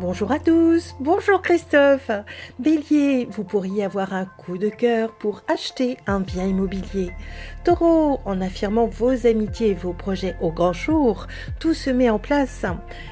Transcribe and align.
Bonjour 0.00 0.32
à 0.32 0.40
tous, 0.40 0.96
bonjour 0.98 1.40
Christophe. 1.40 2.10
Bélier, 2.58 3.28
vous 3.30 3.44
pourriez 3.44 3.84
avoir 3.84 4.12
un 4.12 4.24
coup 4.24 4.58
de 4.58 4.68
cœur 4.68 5.12
pour 5.12 5.42
acheter 5.46 5.98
un 6.08 6.18
bien 6.18 6.46
immobilier. 6.46 7.12
Taureau, 7.62 8.18
en 8.24 8.40
affirmant 8.40 8.86
vos 8.86 9.24
amitiés 9.24 9.70
et 9.70 9.74
vos 9.74 9.92
projets 9.92 10.34
au 10.40 10.50
grand 10.50 10.72
jour, 10.72 11.28
tout 11.60 11.74
se 11.74 11.90
met 11.90 12.10
en 12.10 12.18
place. 12.18 12.66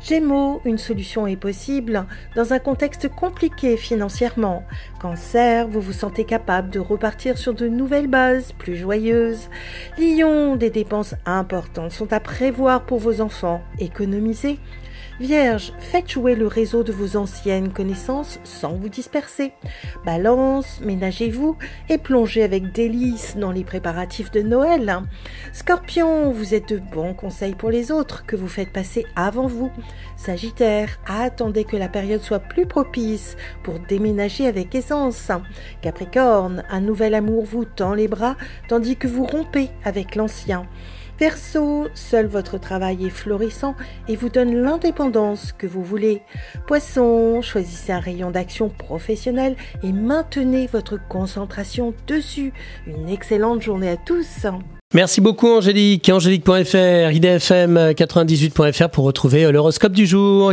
Gémeaux, 0.00 0.60
une 0.64 0.78
solution 0.78 1.26
est 1.26 1.36
possible 1.36 2.06
dans 2.36 2.52
un 2.52 2.60
contexte 2.60 3.08
compliqué 3.08 3.76
financièrement. 3.76 4.62
Cancer, 5.00 5.66
vous 5.66 5.80
vous 5.80 5.92
sentez 5.92 6.24
capable 6.24 6.70
de 6.70 6.78
repartir 6.78 7.38
sur 7.38 7.54
de 7.54 7.66
nouvelles 7.66 8.06
bases 8.06 8.52
plus 8.52 8.76
joyeuses. 8.76 9.50
Lion, 9.98 10.54
des 10.54 10.70
dépenses 10.70 11.16
importantes 11.26 11.90
sont 11.90 12.12
à 12.12 12.20
prévoir 12.20 12.86
pour 12.86 13.00
vos 13.00 13.20
enfants. 13.20 13.62
Économisez. 13.80 14.60
Vierge, 15.20 15.72
faites 15.80 16.10
jouer 16.10 16.34
le 16.36 16.46
réseau 16.46 16.82
de 16.82 16.92
vos 16.92 17.16
anciennes 17.16 17.72
connaissances 17.72 18.38
sans 18.44 18.74
vous 18.74 18.88
disperser. 18.88 19.52
Balance, 20.04 20.80
ménagez-vous 20.80 21.56
et 21.88 21.98
plongez 21.98 22.42
avec 22.42 22.72
délice 22.72 23.36
dans 23.36 23.50
les 23.50 23.64
préparatifs 23.64 24.30
de 24.30 24.42
Noël. 24.42 25.02
Scorpion, 25.52 26.30
vous 26.30 26.54
êtes 26.54 26.68
de 26.68 26.78
bons 26.78 27.14
conseils 27.14 27.54
pour 27.54 27.70
les 27.70 27.90
autres 27.90 28.26
que 28.26 28.36
vous 28.36 28.48
faites 28.48 28.72
passer 28.72 29.06
avant 29.16 29.48
vous. 29.48 29.72
Sagittaire, 30.16 31.00
attendez 31.06 31.64
que 31.64 31.76
la 31.76 31.88
période 31.88 32.22
soit 32.22 32.38
plus 32.38 32.66
propice 32.66 33.36
pour 33.62 33.78
déménager 33.80 34.46
avec 34.46 34.74
aisance. 34.74 35.30
Capricorne, 35.82 36.62
un 36.70 36.80
nouvel 36.80 37.14
amour 37.14 37.44
vous 37.44 37.64
tend 37.64 37.94
les 37.94 38.08
bras 38.08 38.36
tandis 38.68 38.96
que 38.96 39.08
vous 39.08 39.24
rompez 39.24 39.70
avec 39.84 40.14
l'ancien. 40.14 40.66
Verseau, 41.18 41.88
seul 41.94 42.26
votre 42.26 42.58
travail 42.58 43.06
est 43.06 43.10
florissant 43.10 43.74
et 44.06 44.14
vous 44.14 44.28
donne 44.28 44.54
l'indépendance 44.54 45.52
que 45.52 45.66
vous 45.66 45.82
voulez. 45.82 46.22
Poisson, 46.68 47.42
choisissez 47.42 47.92
un 47.92 47.98
rayon 47.98 48.30
d'action 48.30 48.68
professionnel 48.68 49.56
et 49.82 49.92
maintenez 49.92 50.68
votre 50.72 50.96
concentration 51.08 51.92
dessus. 52.06 52.52
Une 52.86 53.08
excellente 53.08 53.62
journée 53.62 53.90
à 53.90 53.96
tous. 53.96 54.46
Merci 54.94 55.20
beaucoup 55.20 55.48
Angélique. 55.48 56.08
Angélique.fr, 56.08 57.10
idfm98.fr 57.12 58.88
pour 58.88 59.04
retrouver 59.04 59.52
l'horoscope 59.52 59.92
du 59.92 60.06
jour. 60.06 60.50